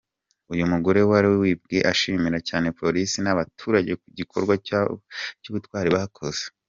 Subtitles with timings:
[0.53, 4.53] Uyu mugore wari wibwe ashimira cyane polisi n’abaturage ku gikorwa
[5.41, 6.43] cy’ubutwari bakoze.